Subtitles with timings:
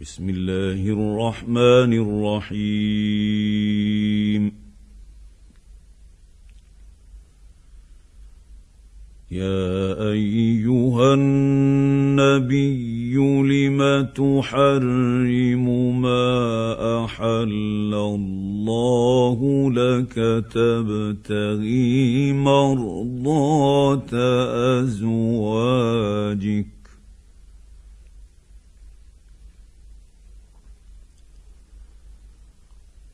[0.00, 1.92] بسم الله الرحمن
[2.52, 4.52] الرحيم.
[9.30, 15.66] يا أيها النبي لم تحرم
[16.02, 24.14] ما أحل الله لك؟ تبتغي مرضات
[24.84, 26.75] أزواجك.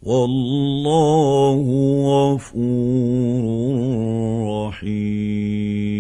[0.03, 1.65] والله
[2.35, 3.43] غفور
[4.69, 5.93] رحيم.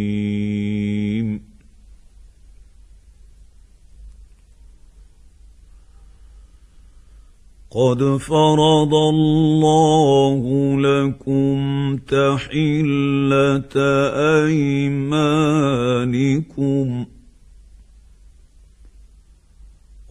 [7.70, 10.40] قد فرض الله
[10.80, 11.56] لكم
[11.96, 13.76] تحلة
[14.44, 15.62] أيمانكم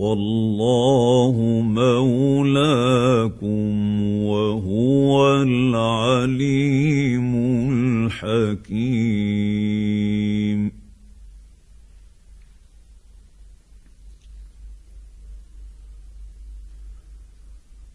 [0.01, 3.61] والله مولاكم
[4.23, 7.35] وهو العليم
[8.11, 9.21] الحكيم.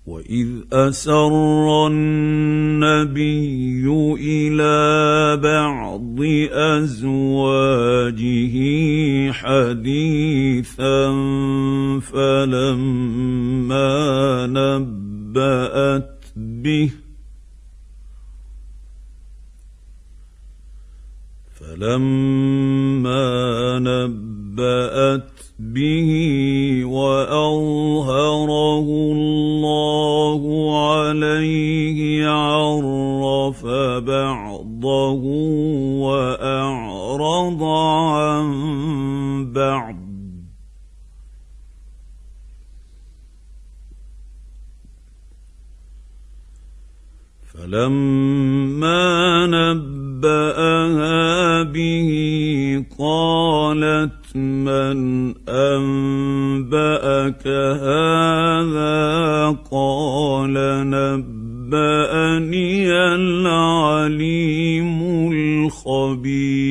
[0.07, 3.87] واذ اسر النبي
[4.21, 6.21] إلى بعض
[6.53, 8.57] ازواجه
[9.33, 11.11] حديثا
[12.01, 13.87] فلما
[14.47, 16.91] نبأت به.
[21.61, 26.11] فلما نبأت به
[26.85, 30.43] وأظهره الله
[30.89, 33.65] عليه عرف
[34.05, 35.23] بعضه
[47.59, 52.11] فلما نبأها به
[52.99, 59.07] قالت من أنبأك هذا؟
[59.71, 60.55] قال
[60.91, 65.01] نبأني العليم
[65.33, 66.66] الخبير.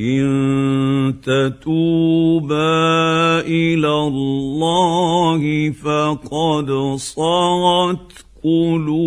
[0.00, 2.80] إن تتوبا
[3.40, 9.00] إلى الله فقد صغت قلوبكما.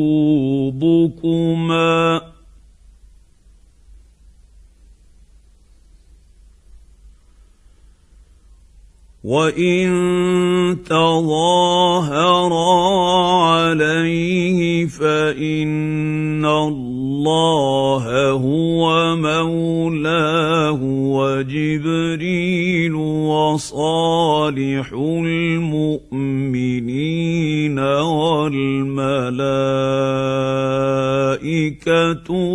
[9.24, 9.88] وإن
[10.84, 12.54] تظاهرا
[13.44, 15.93] عليه فإن
[17.24, 24.94] الله هو مولاه وجبريل وصالح
[26.04, 29.08] المؤمنين والملائكة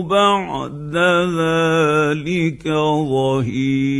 [0.02, 0.96] بعد
[1.38, 2.68] ذلك
[3.08, 3.97] ظهير.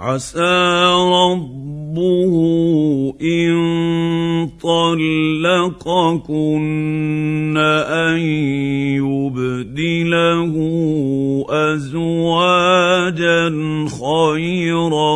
[0.00, 2.34] عسى ربه
[3.22, 3.52] إن
[4.62, 6.06] طلقكن
[7.86, 8.18] أن
[8.96, 10.54] يبدله
[11.50, 13.44] أزواجا
[14.00, 15.09] خيرا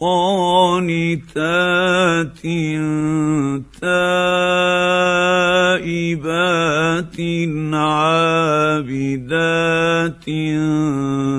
[0.00, 1.48] قانتات
[3.80, 5.37] تائبات
[7.74, 9.18] عابدات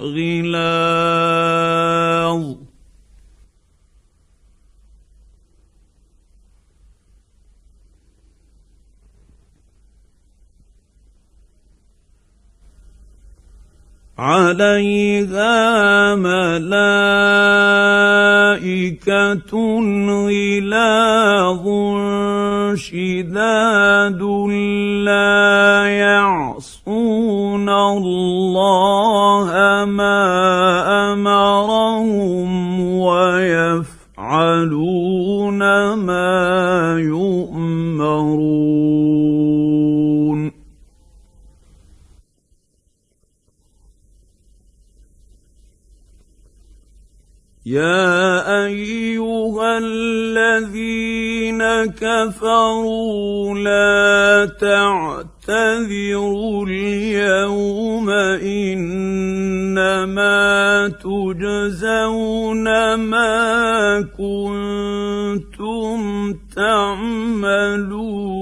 [0.00, 1.02] غلاظ.
[14.22, 17.12] عليها ملائكة
[20.28, 21.64] غلاظ
[22.76, 24.22] شداد
[25.04, 26.71] لا يعصون
[27.98, 34.02] الله ما امرهم ويفعلون
[35.94, 38.52] ما يؤمرون
[47.66, 54.46] يا ايها الذين كفروا لا
[55.46, 58.10] تعتذروا اليوم
[58.40, 60.08] إنما
[60.88, 66.00] تجزون ما كنتم
[66.56, 68.41] تعملون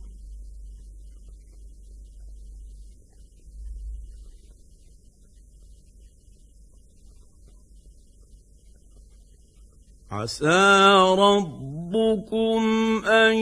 [10.11, 12.61] عسى ربكم
[13.07, 13.35] أن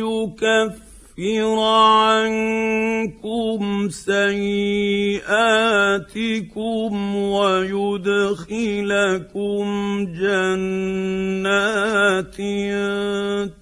[0.00, 1.58] يكفر
[1.98, 5.26] عنكم سيئاتكم
[7.16, 8.06] ويدخلكم
[10.20, 11.16] جنات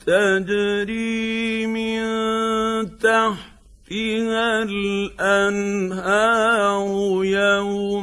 [0.06, 2.02] تجري من
[2.98, 6.14] تحتها الأنهار
[7.24, 7.93] يوم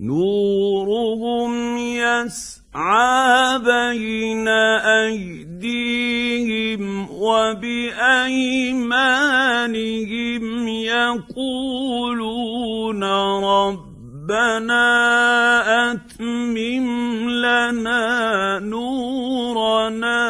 [0.00, 4.48] نورهم يسعى بين
[5.08, 7.78] أيديهم وبأيمانهم
[10.68, 12.24] يقولون
[13.44, 14.86] ربنا
[15.92, 20.25] أتمم لنا نورنا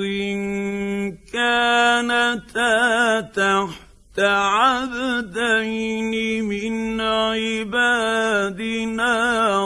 [1.33, 2.75] كانتا
[3.35, 6.13] تحت عبدين
[6.45, 8.49] من عبادنا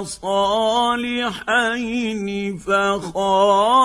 [0.04, 1.48] صالحين
[2.58, 3.84] فخانتاهما.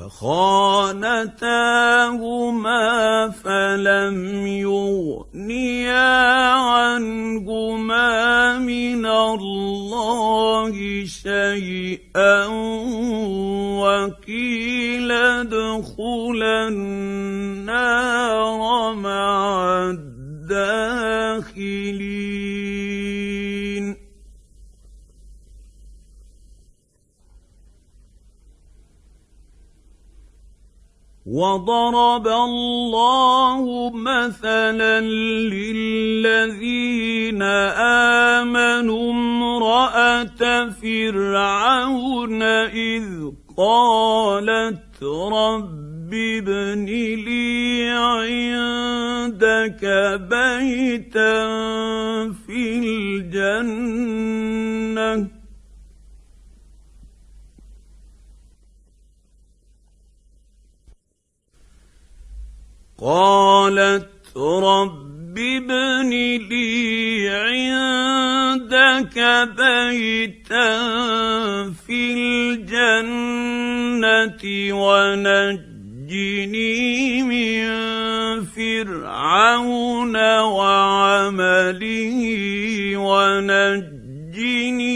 [0.00, 1.30] فخانتاهما
[3.30, 6.12] فلم يغنيا
[6.52, 8.08] عنهما
[8.58, 10.72] من الله
[11.04, 12.46] شيئا
[13.76, 18.59] وقيل ادخلا النار
[31.40, 35.00] وضرب الله مثلا
[35.54, 36.62] للذين
[38.42, 40.24] امنوا امراه
[40.82, 43.04] فرعون اذ
[43.56, 46.84] قالت رب ابن
[47.26, 49.82] لي عندك
[50.30, 51.40] بيتا
[52.46, 52.60] في
[53.48, 54.20] الجنه
[63.00, 66.10] قالت رب ابن
[66.50, 69.16] لي عندك
[69.56, 70.70] بيتا
[71.86, 72.12] في
[72.60, 74.42] الجنة
[74.76, 76.72] ونجني
[77.22, 77.64] من
[78.44, 82.20] فرعون وعمله
[82.96, 84.90] ونجني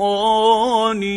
[0.00, 1.10] القانتين